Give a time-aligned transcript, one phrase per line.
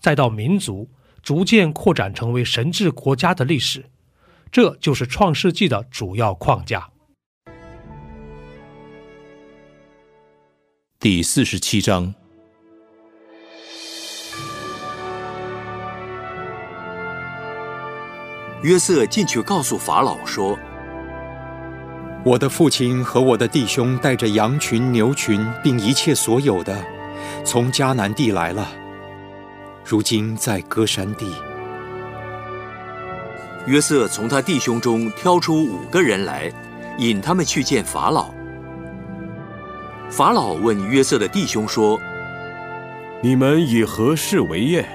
[0.00, 0.88] 再到民族
[1.22, 3.84] 逐渐扩展成为神治国家的历史，
[4.50, 6.88] 这就是创世纪的主要框架。
[10.98, 12.14] 第四十七章，
[18.62, 20.58] 约瑟进去告诉法老说
[22.24, 26.82] ：“我的父亲和我的弟兄带着羊群、牛群，并一切所有的，
[27.44, 28.70] 从迦南地来了。”
[29.84, 31.26] 如今在歌山地，
[33.66, 36.52] 约瑟从他弟兄中挑出五个人来，
[36.98, 38.30] 引他们去见法老。
[40.08, 41.98] 法老问约瑟的弟兄说
[43.22, 44.86] ：“你们以何事为业？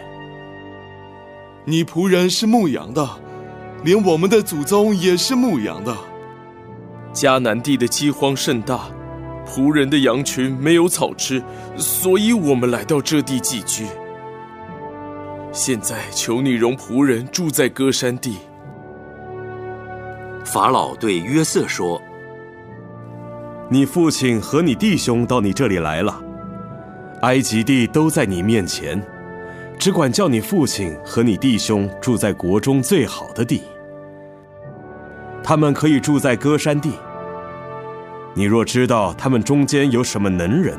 [1.65, 3.09] 你仆人是牧羊的，
[3.83, 5.95] 连我们的祖宗也是牧羊的。
[7.13, 8.81] 迦南地的饥荒甚大，
[9.47, 11.43] 仆人的羊群没有草吃，
[11.75, 13.85] 所以我们来到这地寄居。”
[15.55, 18.39] 现在求你容仆人住在歌山地。
[20.43, 21.99] 法老对约瑟说
[23.71, 26.21] ：“你父亲和你弟兄到你这里来了，
[27.21, 29.01] 埃及地都在你面前，
[29.79, 33.63] 只管叫你父亲和你弟兄住在国中最好的地。
[35.41, 36.91] 他们可以住在歌山地。
[38.33, 40.77] 你若知道他们中间有什么能人，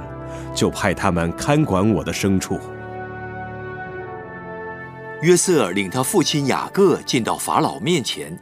[0.54, 2.60] 就派他们看管我的牲畜。”
[5.26, 8.38] 约瑟领他父亲雅各进到法老面前，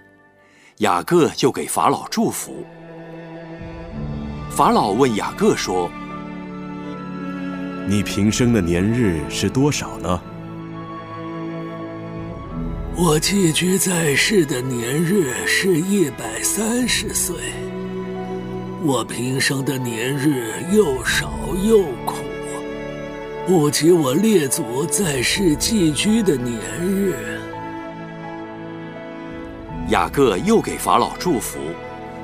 [0.81, 2.63] 雅各就给法老祝福。
[4.51, 5.91] 法老问雅各说
[7.89, 10.21] ：“你平生的年日是多少呢？”
[12.95, 17.35] 我寄居在世的年日是一百三十岁。
[18.83, 22.24] 我平生的年日又少又苦。
[23.47, 27.39] 不及我列祖在世寄居的年日。
[29.91, 31.59] 雅各又给法老祝福，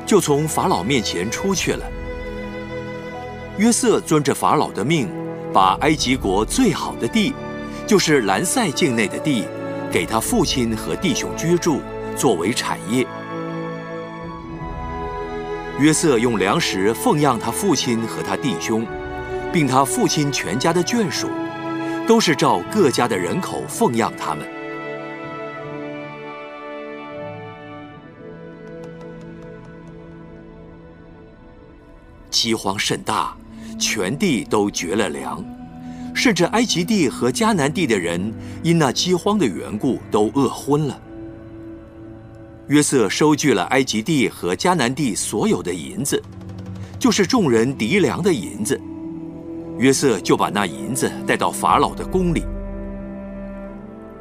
[0.06, 1.84] 就从法老面前出去了。
[3.58, 5.10] 约瑟遵着法老的命，
[5.52, 7.34] 把埃及国最好的地，
[7.86, 9.44] 就是兰塞境内的地，
[9.92, 11.82] 给他父亲和弟兄居住，
[12.16, 13.06] 作为产业。
[15.78, 18.86] 约瑟用粮食奉养他父亲和他弟兄。
[19.52, 21.28] 并他父亲全家的眷属，
[22.06, 24.46] 都是照各家的人口奉养他们。
[32.30, 33.36] 饥荒甚大，
[33.78, 35.44] 全地都绝了粮，
[36.14, 38.32] 甚至埃及地和迦南地的人
[38.62, 40.98] 因那饥荒的缘故都饿昏了。
[42.68, 46.22] 约瑟收据了埃及地和迦南地所有的银子，
[47.00, 48.80] 就是众人敌粮的银子。
[49.80, 52.44] 约瑟就把那银子带到法老的宫里。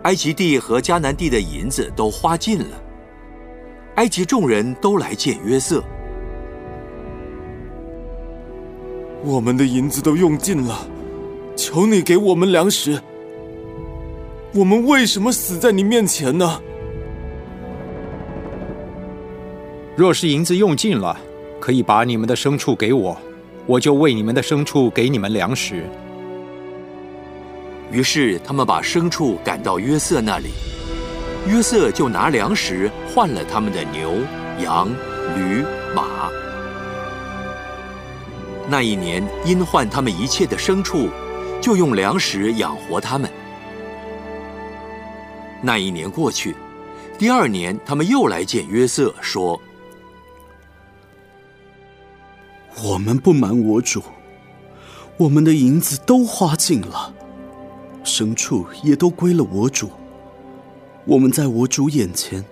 [0.04, 2.82] 埃及地和迦南地的银子都花尽了。
[3.96, 5.84] 埃及众人都来见约瑟。
[9.22, 10.88] 我们的银子都用尽了，
[11.58, 12.98] 求你给我们粮食。
[14.54, 16.62] 我们为什么死在你面前呢？
[19.98, 21.20] 若是银子用尽了，
[21.60, 23.18] 可以把你们的牲畜给我。
[23.70, 25.88] 我就喂你们的牲畜，给你们粮食。
[27.92, 30.48] 于是他们把牲畜赶到约瑟那里，
[31.48, 34.16] 约瑟就拿粮食换了他们的牛、
[34.60, 34.90] 羊、
[35.36, 35.64] 驴、
[35.96, 36.32] 马。
[38.68, 41.08] 那一年因换他们一切的牲畜，
[41.62, 43.30] 就用粮食养活他们。
[45.62, 46.56] 那一年过去，
[47.20, 49.62] 第二年他们又来见约瑟，说。
[52.84, 54.02] 我们不瞒我主，
[55.18, 57.14] 我们的银子都花尽了。
[58.04, 59.90] 牲畜也都归了我主。
[61.06, 62.46] 我们在我主眼前，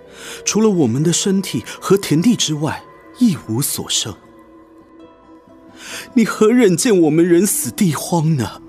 [0.44, 2.82] 除了我们的身体和田地之外，
[3.18, 4.14] 一无所剩。
[6.14, 8.60] 你何忍见我们人死地荒呢？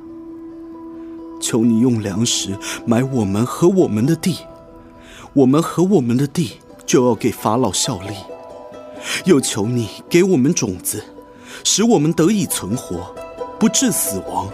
[1.42, 4.38] 求你用粮食买我们和我们的地，
[5.34, 8.16] 我们和我们的地就要给法老效力。
[9.26, 11.04] 又求你给我们种子，
[11.63, 13.13] 使我们得以存活，
[13.60, 14.48] 不致死亡，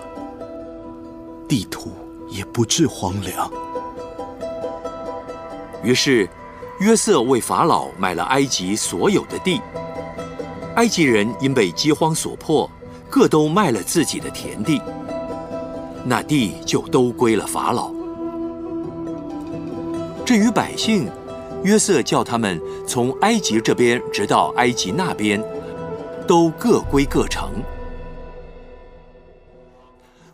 [1.48, 1.92] 地土
[2.30, 3.52] 也不致荒凉。
[5.84, 6.28] 于是，
[6.80, 9.62] 约瑟为法老买了埃及所有的地。
[10.76, 12.70] 埃及人因被饥荒所迫，
[13.10, 14.82] 各都卖了自己的田地，
[16.04, 17.92] 那地就都归了法老。
[20.26, 21.08] 至于百姓，
[21.64, 25.42] 约瑟叫他们从埃及这边直到埃及那边，
[26.28, 27.52] 都各归各城。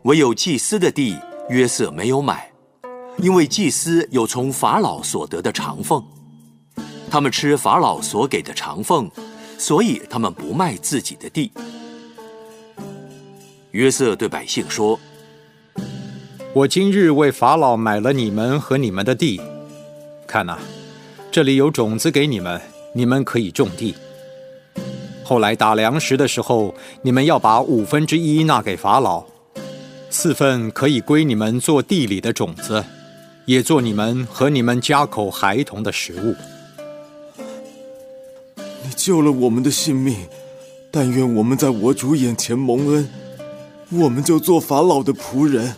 [0.04, 1.18] 唯有祭司的地，
[1.50, 2.52] 约瑟没有买，
[3.18, 6.04] 因为祭司有从法老所得的长俸，
[7.10, 9.10] 他们吃法老所给的长俸。
[9.58, 11.52] 所以他们不卖自己的地。
[13.70, 15.00] 约瑟对百姓说
[16.52, 19.40] ：“我今日为法老买了你们和你们的地，
[20.26, 20.58] 看呐，
[21.32, 22.60] 这里有种子给你们，
[22.96, 23.94] 你们可以种地。
[25.32, 29.24] 后来打粮食的时候，你们要把五分之一纳给法老，
[30.10, 32.84] 四份可以归你们做地里的种子，
[33.46, 36.36] 也做你们和你们家口孩童的食物。”
[38.84, 40.18] 你救了我们的性命，
[40.92, 43.10] 但愿我们在我主眼前蒙恩，
[43.90, 45.74] 我们就做法老的仆人。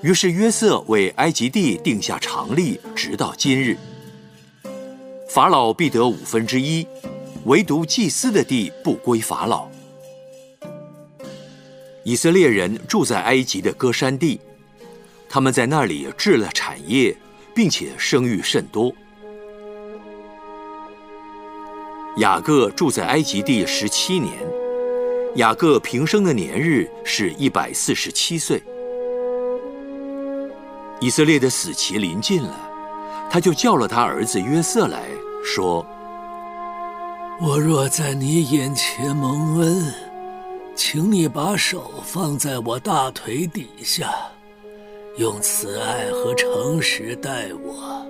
[0.00, 3.76] 于是约瑟为埃及地定下常例，直到今日。
[5.28, 6.86] 法老必得五分之一，
[7.44, 9.68] 唯独祭司的地不归法老。
[12.04, 14.40] 以色列人住在埃及的歌山地，
[15.28, 17.14] 他们在那里置了产业，
[17.54, 18.92] 并且生育甚多。
[22.18, 24.32] 雅各住在埃及地十七年，
[25.34, 28.62] 雅各平生的年日是一百四十七岁。
[31.00, 32.65] 以色列的死期临近了，
[33.30, 35.02] 他就叫了他儿子约瑟来
[35.44, 35.84] 说
[37.42, 39.92] ：“我若在你眼前蒙恩，
[40.74, 44.10] 请你把手放在我大腿底下，
[45.18, 48.06] 用慈爱和诚实待我。”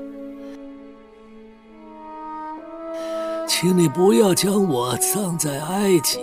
[3.48, 6.19] 请你不要将我葬在埃及。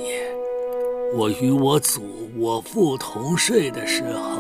[1.16, 2.02] 我与我祖、
[2.38, 4.40] 我父同睡的时候，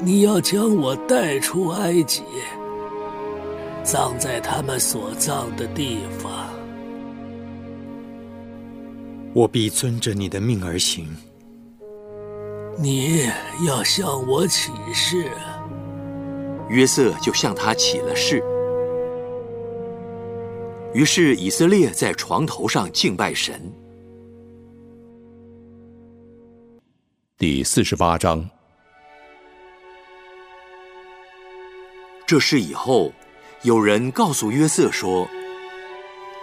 [0.00, 2.22] 你要将我带出埃及，
[3.82, 6.48] 葬在他们所葬的地方。
[9.34, 11.08] 我必遵着你的命而行。
[12.78, 13.28] 你
[13.66, 15.30] 要向我起誓。
[16.68, 18.42] 约瑟就向他起了誓。
[20.94, 23.60] 于是以色列在床头上敬拜神。
[27.36, 28.48] 第四十八章。
[32.26, 33.12] 这事以后，
[33.62, 35.28] 有人告诉约瑟说：“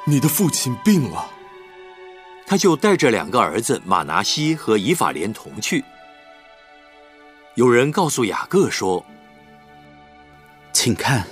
[0.05, 1.29] 你的父亲病了。”
[2.47, 5.83] 他就带着两个儿子马拿西和以法莲同去。
[7.55, 9.05] 有人告诉雅各说
[10.73, 11.27] ：“请看。”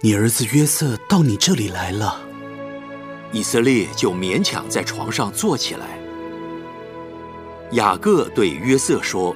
[0.00, 2.20] 你儿子约瑟到你这里来了，
[3.32, 5.98] 以色列就勉强在床上坐起来。
[7.72, 9.34] 雅各对约瑟说：“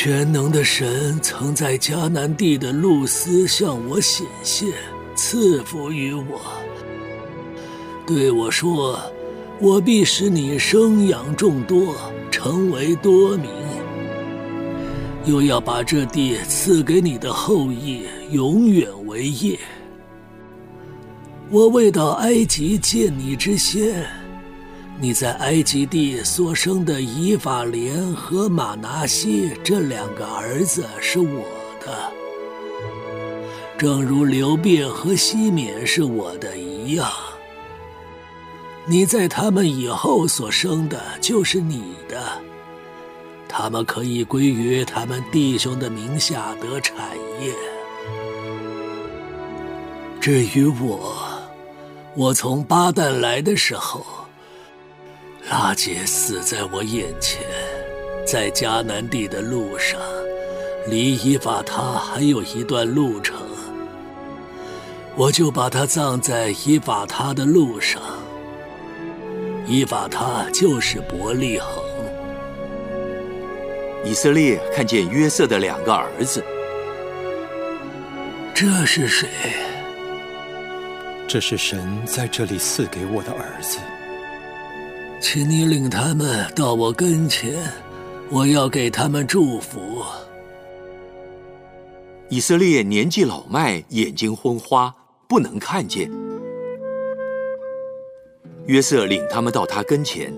[0.00, 4.68] 全能的神曾在迦南地的露丝向我显现，
[5.16, 6.40] 赐福于我，
[8.06, 8.96] 对我说：
[9.58, 11.96] 我必使你生养众多，
[12.30, 13.50] 成为多民。”
[15.26, 19.58] 又要把这地赐给你的后裔，永远为业。
[21.50, 24.08] 我未到埃及见你之先，
[25.00, 31.44] 你在埃及地所生的以法莲和马拿西这两个儿子是我
[31.80, 32.12] 的，
[33.78, 37.08] 正如流便和西缅是我的一样。
[38.86, 42.20] 你在他们以后所生的，就是你的。
[43.48, 47.54] 他们可以归于他们弟兄的名下得产业。
[50.20, 51.14] 至于我，
[52.16, 54.04] 我从巴旦来的时候，
[55.50, 57.40] 拉姐死在我眼前，
[58.26, 59.98] 在迦南地的路上，
[60.86, 63.34] 离以法他还有一段路程，
[65.16, 68.02] 我就把他葬在以法他的路上。
[69.66, 71.82] 以法他就是伯利恒。
[74.04, 76.44] 以色列看见约瑟的两个儿子，
[78.54, 79.28] 这是谁？
[81.26, 83.78] 这是神在这里赐给我的儿子。
[85.20, 87.52] 请你领他们到我跟前，
[88.30, 90.04] 我要给他们祝福。
[92.28, 94.94] 以色列年纪老迈，眼睛昏花，
[95.26, 96.08] 不能看见。
[98.66, 100.32] 约瑟领他们到他跟前，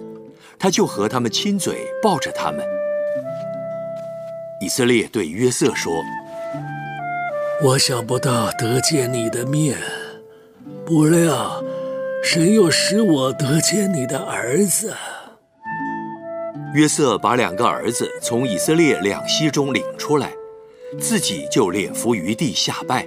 [0.59, 2.65] 他就和他们亲嘴，抱着他们。
[4.63, 5.93] 以色列对约瑟说
[7.63, 9.77] ：“我想不到得见你的面，
[10.87, 11.63] 不料
[12.33, 14.95] 神又使我得见你的儿子。”
[16.73, 20.31] 约瑟把两个儿子从以色列两栖中领出来。
[20.99, 23.05] 自己就脸伏于地下拜。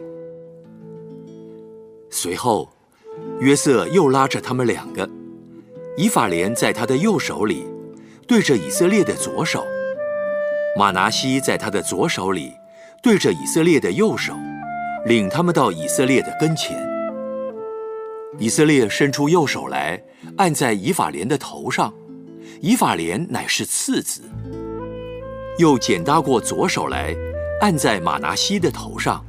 [2.10, 2.70] 随后，
[3.40, 5.10] 约瑟又拉着他们两个，
[5.96, 7.66] 以法莲在他的右手里，
[8.28, 9.62] 对着以色列的左手；
[10.78, 12.52] 马拿西在他的左手里，
[13.02, 14.34] 对着以色列的右手，
[15.06, 16.93] 领他们到以色列的跟前。
[18.40, 20.02] 以色列伸出右手来，
[20.38, 21.94] 按在以法莲的头上，
[22.62, 24.22] 以法莲乃是次子；
[25.58, 27.16] 又剪搭过左手来。
[27.62, 29.24] 按在马拿西的头上，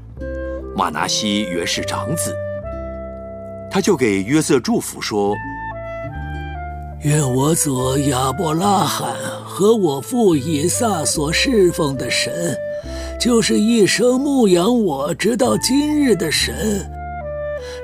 [0.74, 2.34] 马拿西原是长子，
[3.70, 5.36] 他就给约瑟祝福说
[7.04, 12.56] ：“愿我左亚伯拉罕和我父以撒所侍奉的神，
[13.20, 16.90] 就是一生牧养我直到今日的神，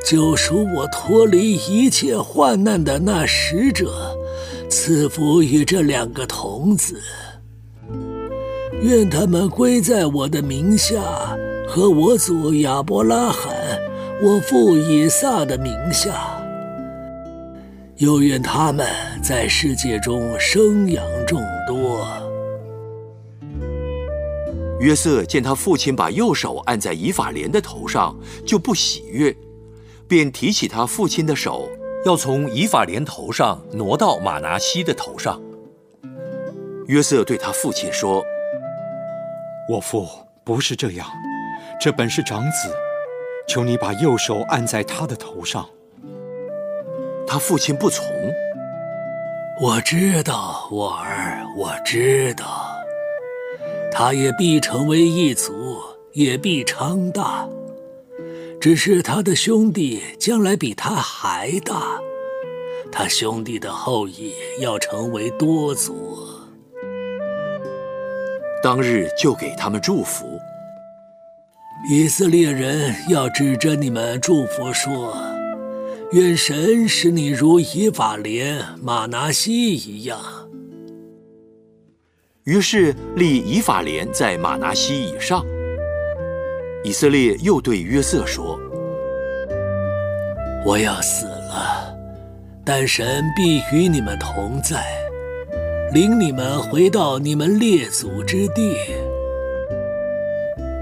[0.04, 4.16] 救赎我脱离一切患难的那使者，
[4.68, 7.00] 赐福于这两个童子。”
[8.82, 11.02] 愿他们归在我的名下，
[11.68, 13.54] 和我祖亚伯拉罕、
[14.22, 16.36] 我父以撒的名下。
[17.96, 18.86] 又愿他们
[19.22, 22.06] 在世界中生养众多。
[24.80, 28.16] 约瑟见他父亲把右手按在以法莲的头上，
[28.46, 29.36] 就不喜悦，
[30.10, 31.70] 便提起他父亲的手，
[32.04, 35.40] 要从以法莲头上挪到马拿西的头上。
[36.88, 38.20] 约瑟对他父亲说。
[39.68, 40.08] 我父
[40.42, 41.06] 不是这样，
[41.80, 42.74] 这本是长子，
[43.46, 45.64] 求你把右手按在他的头上。
[47.24, 48.04] 他父亲不从。
[49.62, 52.74] 我知道，我儿，我知道，
[53.92, 55.78] 他也必成为一族，
[56.14, 57.48] 也必昌大。
[58.60, 61.98] 只是他的兄弟将来比他还大，
[62.92, 66.18] 他兄弟的后裔要成为多族。
[68.62, 70.26] 当日就给他们祝福。
[71.88, 75.16] 以色列人要指着你们祝福说
[76.12, 80.20] ：“愿神使你如以法莲、马拿西一样。”
[82.44, 85.42] 于是立以法莲在马拿西以上。
[86.84, 88.58] 以色列又对约瑟说
[90.64, 91.94] ：“我要死了，
[92.64, 94.84] 但神必与你们同在。”
[95.92, 98.76] 领你们回到你们列祖之地，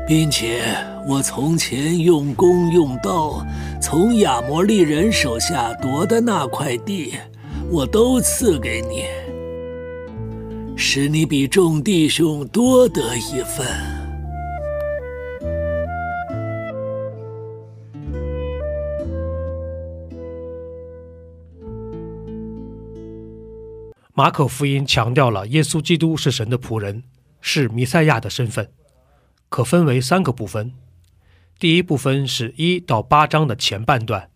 [0.07, 0.61] 并且
[1.09, 3.43] 我从前用弓用刀
[3.81, 7.15] 从亚摩利人手下夺的那块地，
[7.71, 9.07] 我都赐给你，
[10.77, 13.67] 使你比众弟兄多得一份。
[24.19, 27.05] 马可福音强调了耶稣基督是神的仆人，
[27.41, 28.73] 是弥赛亚的身份，
[29.49, 30.75] 可分为三个部分。
[31.61, 34.29] 第一部分是一到八章的前半段，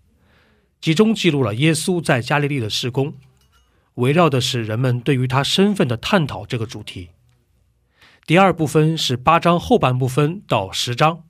[0.81, 3.15] 集中记录了耶稣在加利利的施工，
[3.95, 7.09] 围绕的是人们对于他身份的探讨这个主题。
[8.25, 11.25] 第二部分是八章后半部分到十章，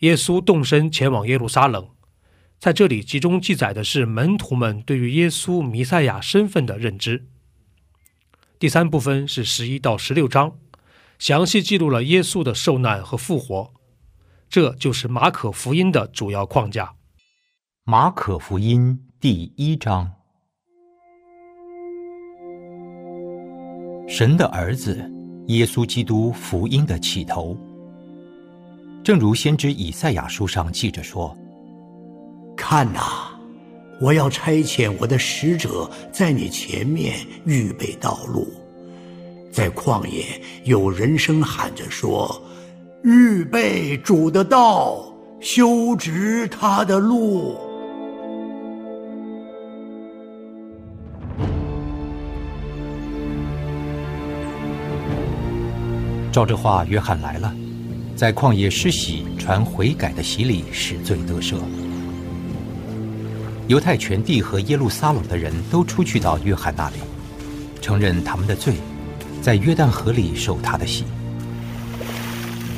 [0.00, 1.88] 耶稣动身前往耶路撒冷，
[2.58, 7.28] 在这里集中记载的是门徒们对于耶稣弥赛亚身份的认知。
[8.58, 10.58] 第三部分是十一到十六章，
[11.16, 13.72] 详细记录了耶稣的受难和复活，
[14.50, 16.94] 这就是马可福音的主要框架。
[17.84, 20.12] 马可福音第一章，
[24.08, 25.08] 神的儿子
[25.46, 27.56] 耶稣基督福音的起头，
[29.04, 31.36] 正如先知以赛亚书上记着说
[32.56, 33.26] ：“看哪。”
[34.00, 38.46] 我要差遣我的使者在你前面预备道路，
[39.50, 40.24] 在旷野
[40.62, 42.40] 有人声喊着说，
[43.02, 45.04] 预备主的道，
[45.40, 47.56] 修直他的路。
[56.30, 57.52] 照这话，约翰来了，
[58.14, 61.56] 在旷野施洗，传悔改的洗礼，使罪得赦。
[63.68, 66.96] 犹太全地和耶路撒冷的人都出去到约翰那里，
[67.82, 68.76] 承认他们的罪，
[69.42, 71.04] 在约旦河里受他的洗。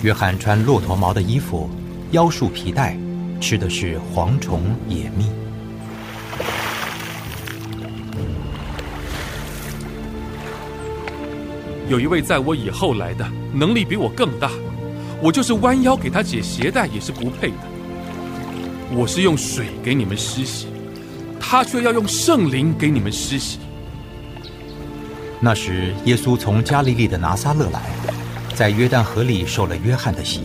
[0.03, 1.71] 约翰穿骆驼毛的衣服，
[2.11, 2.99] 腰束皮带，
[3.41, 5.27] 吃的是蝗虫野蜜。
[11.89, 14.51] 有一位在我以后来的，能力比我更大，
[15.23, 17.57] 我就是弯腰给他解鞋带也是不配的。
[18.93, 20.67] 我是用水给你们施洗，
[21.41, 23.59] 他却要用圣灵给你们施洗。
[25.41, 27.81] 那时，耶稣从加利利的拿撒勒来，
[28.55, 30.43] 在约旦河里受了约翰的洗。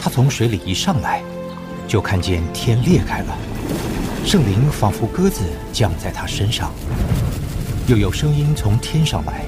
[0.00, 1.22] 他从水里一上来，
[1.86, 3.36] 就看见天裂开了，
[4.24, 5.42] 圣灵仿佛鸽子
[5.72, 6.72] 降在他身上，
[7.86, 9.44] 又有声音从天上来。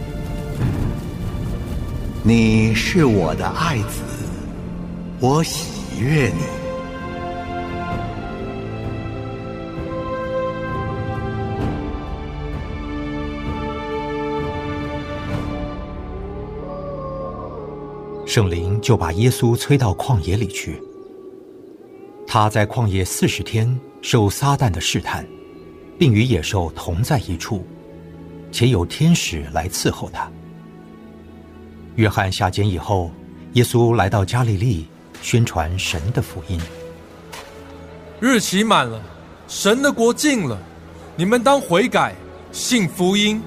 [2.22, 4.02] 你是我的爱子，
[5.18, 6.61] 我喜悦你。
[18.32, 20.82] 圣灵就把耶稣催到旷野里去。
[22.26, 25.28] 他在旷野四十天受撒旦的试探，
[25.98, 27.62] 并与野兽同在一处，
[28.50, 30.32] 且有天使来伺候他。
[31.96, 33.10] 约翰下监以后，
[33.52, 34.86] 耶稣来到加利利，
[35.20, 36.58] 宣传神的福音。
[38.18, 38.98] 日期满了，
[39.46, 40.58] 神的国近了，
[41.16, 42.14] 你们当悔改，
[42.50, 43.42] 信福音。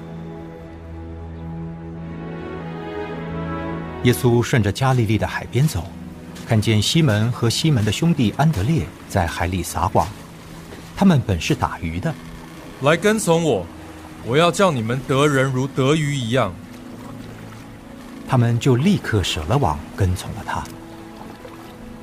[4.04, 5.84] 耶稣顺着加利利的海边走，
[6.46, 10.06] 看见西门和西门的兄弟安德烈在海里撒网，
[10.96, 12.14] 他们本是打鱼的。
[12.82, 13.66] 来跟从我，
[14.24, 16.54] 我要叫你们得人如得鱼一样。
[18.28, 20.62] 他们就立刻舍了网，跟从了他。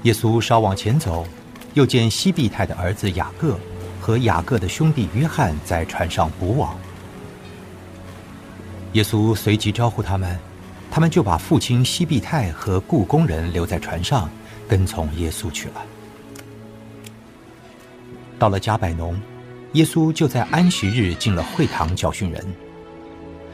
[0.03, 1.25] 耶稣稍往前走，
[1.73, 3.57] 又见西庇太的儿子雅各
[4.01, 6.77] 和雅各的兄弟约翰在船上捕网。
[8.93, 10.37] 耶稣随即招呼他们，
[10.93, 14.29] 他们就把父亲西庇太和雇工人留在船上，
[14.67, 15.83] 跟从耶稣去了。
[18.37, 19.19] 到了加百农，
[19.71, 22.45] 耶稣就在安息日进了会堂教训人。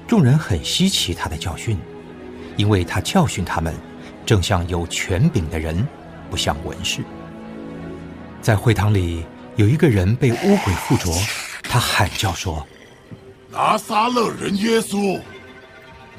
[0.06, 1.80] 众人很稀奇他的教训。
[2.58, 3.74] 因为他教训他们，
[4.26, 5.88] 正像有权柄的人，
[6.30, 7.02] 不像文士。
[8.42, 9.24] 在会堂里
[9.56, 11.10] 有一个人被污鬼附着，
[11.64, 12.68] 他喊叫说
[13.50, 15.18] ：“拿撒勒人耶稣，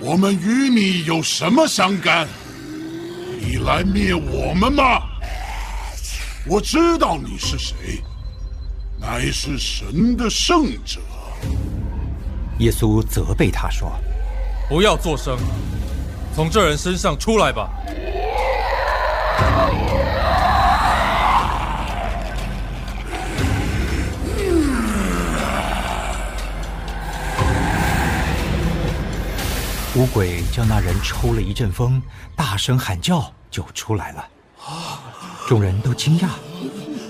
[0.01, 2.27] 我们与你有什么相干？
[3.39, 5.03] 你来灭我们吗？
[6.47, 8.03] 我知道你是谁，
[8.99, 11.01] 乃是神的圣者。”
[12.61, 13.93] 耶稣责备他说
[14.71, 15.39] ：“不要作声。”
[16.35, 17.69] 从这人身上出来吧！
[29.97, 32.01] 乌鬼叫那人抽了一阵风，
[32.37, 34.25] 大声喊叫，就出来了。
[35.49, 36.29] 众人都惊讶，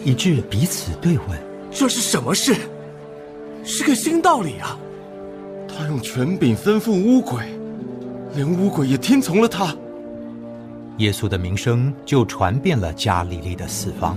[0.03, 1.39] 以致彼此对问
[1.71, 2.57] ：“这是什么事？
[3.63, 4.79] 是个新道理啊！
[5.69, 7.55] 他用权柄吩咐乌鬼。”
[8.35, 9.77] 连乌鬼也听从了他。
[10.97, 14.17] 耶稣的名声就传遍了加利利的四方。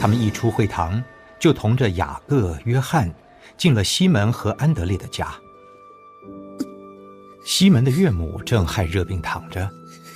[0.00, 1.02] 他们一出会堂，
[1.38, 3.12] 就同着雅各、约翰
[3.58, 5.28] 进了西门和安德烈的家。
[7.44, 9.68] 西门的岳母正害热病躺着，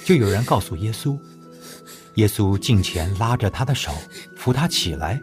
[0.04, 1.18] 就有人告诉耶稣。
[2.14, 3.92] 耶稣近前拉着他的手，
[4.36, 5.20] 扶他起来，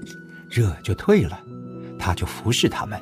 [0.50, 1.40] 热就退了，
[1.98, 3.00] 他就服侍他们。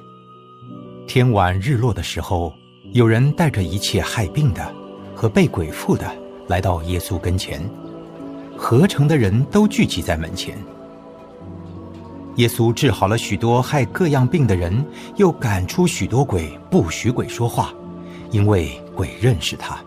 [1.08, 2.54] 天晚日落的时候。
[2.94, 4.70] 有人带着一切害病的
[5.16, 6.12] 和被鬼附的
[6.50, 7.64] 来到耶稣跟前，
[8.58, 10.58] 合成的人都聚集在门前。
[12.36, 14.86] 耶稣治好了许多害各样病的人，
[15.16, 17.74] 又赶出许多鬼，不许鬼说话，
[18.30, 19.80] 因为鬼认识他。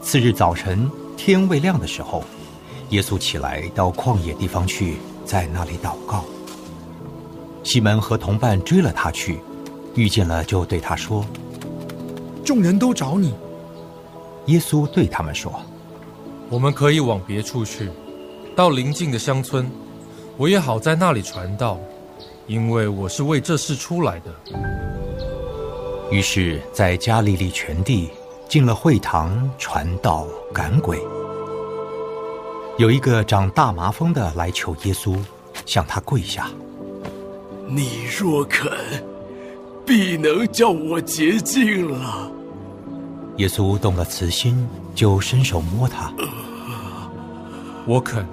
[0.00, 2.22] 次日早晨天未亮的时候，
[2.90, 6.24] 耶稣起来到旷野地方去，在那里祷告。
[7.64, 9.40] 西门和同伴追了他去。
[9.96, 11.26] 遇见了，就对他说
[12.46, 13.34] ：“众人都找你。”
[14.46, 15.52] 耶稣对他们说
[16.48, 17.90] ：“我们可以往别处去，
[18.54, 19.68] 到邻近的乡村，
[20.36, 21.76] 我也好在那里传道，
[22.46, 24.32] 因为我是为这事出来的。”
[26.10, 28.10] 于是，在加利利全地
[28.48, 31.00] 进了会堂，传道赶鬼。
[32.78, 35.16] 有一个长大麻风的来求耶稣，
[35.64, 36.50] 向他跪下
[37.68, 38.70] ：“你若肯。”
[39.86, 42.30] 必能叫我洁净了。
[43.38, 46.12] 耶稣动了慈心，就伸手摸他。
[47.86, 48.24] 我肯，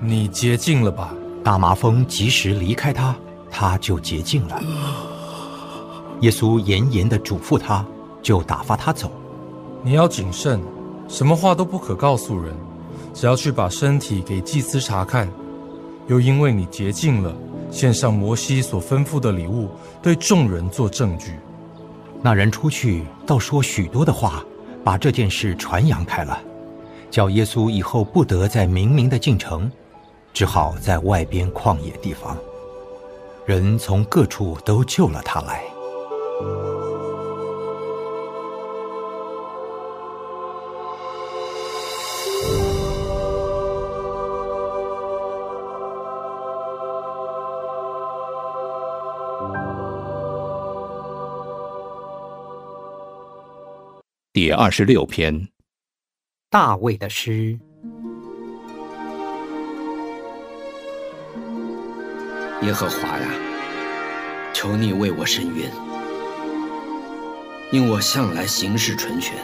[0.00, 1.12] 你洁净了吧。
[1.42, 3.14] 大麻风及时离开他，
[3.50, 4.62] 他就洁净了。
[6.20, 7.84] 耶稣严严的嘱咐他，
[8.22, 9.10] 就打发他走。
[9.82, 10.60] 你要谨慎，
[11.08, 12.54] 什么话都不可告诉人，
[13.12, 15.28] 只要去把身体给祭司查看。
[16.06, 17.34] 又因为你洁净了，
[17.70, 19.68] 献上摩西所吩咐的礼物，
[20.02, 21.32] 对众人做证据。
[22.22, 24.44] 那人出去，倒说许多的话，
[24.82, 26.38] 把这件事传扬开了，
[27.10, 29.70] 叫耶稣以后不得再明明的进城，
[30.32, 32.36] 只好在外边旷野地方。
[33.46, 35.62] 人从各处都救了他来。
[54.34, 55.46] 第二十六篇，
[56.50, 57.56] 大卫的诗。
[62.62, 63.28] 耶和华呀，
[64.52, 65.70] 求你为我伸冤，
[67.70, 69.36] 因我向来行事纯全，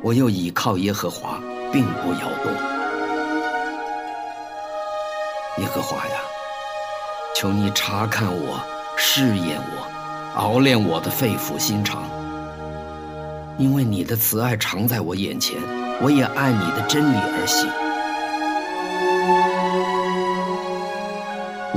[0.00, 2.52] 我又倚靠耶和华，并不摇动。
[5.58, 6.20] 耶和华呀，
[7.34, 8.60] 求你查看我，
[8.96, 12.08] 试验我，熬炼我的肺腑心肠。
[13.58, 15.56] 因为你的慈爱常在我眼前，
[16.02, 17.66] 我也按你的真理而行。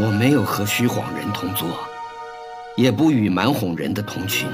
[0.02, 1.70] 我没有和虚谎人同坐，
[2.76, 4.48] 也不与蛮哄人的同群。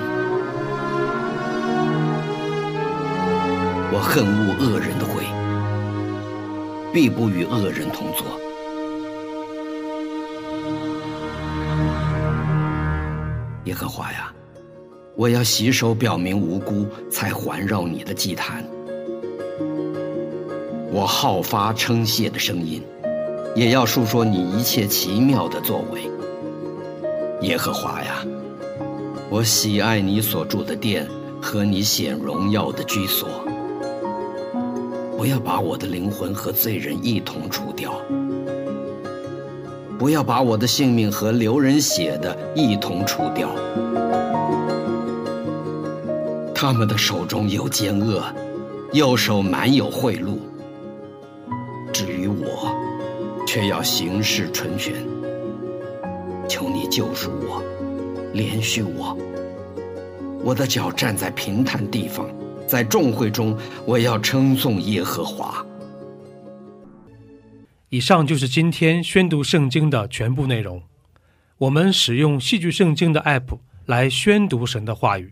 [3.91, 5.23] 我恨恶恶人的会，
[6.93, 8.25] 必不与恶人同坐。
[13.63, 14.34] 耶和华呀！
[15.17, 18.65] 我要洗手表明无辜，才环绕你的祭坛。
[20.91, 22.83] 我好发称谢的声音，
[23.55, 26.01] 也要述说你一切奇妙的作为。
[27.47, 28.25] 耶和华呀，
[29.29, 31.07] 我喜爱你所住的殿
[31.41, 33.29] 和你显荣耀的居所。
[35.17, 37.93] 不要把我的灵魂和罪人一同除掉，
[39.97, 43.49] 不要把我的性命和流人血的一同除掉。
[46.65, 48.23] 他们的手中有奸恶，
[48.91, 50.39] 右手满有贿赂。
[51.93, 52.75] 至于我，
[53.45, 54.95] 却要行事纯全。
[56.49, 57.61] 求你救赎我，
[58.33, 59.15] 怜恤我。
[60.43, 62.27] 我的脚站在平坦地方，
[62.65, 65.63] 在众会中，我要称颂耶和华。
[67.89, 70.81] 以上就是今天宣读圣经的全部内容。
[71.59, 75.31] 我们使用戏剧圣经的 App 来宣读神的话语。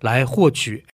[0.00, 0.84] 来获取